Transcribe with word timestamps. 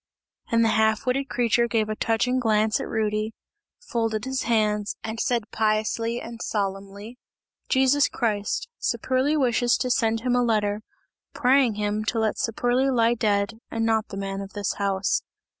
And 0.51 0.65
the 0.65 0.69
half 0.69 1.05
witted 1.05 1.29
creature 1.29 1.67
gave 1.67 1.87
a 1.87 1.95
touching 1.95 2.39
glance 2.39 2.79
at 2.79 2.87
Rudy, 2.87 3.35
folded 3.79 4.25
his 4.25 4.41
hands 4.49 4.95
and 5.03 5.19
said 5.19 5.51
piously 5.51 6.19
and 6.19 6.41
solemnly: 6.41 7.19
"Jesus 7.69 8.07
Christ! 8.09 8.67
Saperli 8.79 9.37
wishes 9.37 9.77
to 9.77 9.91
send 9.91 10.21
him 10.21 10.35
a 10.35 10.41
letter, 10.41 10.81
praying 11.35 11.75
him 11.75 12.03
to 12.05 12.17
let 12.17 12.39
Saperli 12.39 12.89
lie 12.89 13.13
dead 13.13 13.59
and 13.69 13.85
not 13.85 14.07
the 14.07 14.17
man 14.17 14.41
of 14.41 14.53
this 14.53 14.73
house!" 14.79 15.21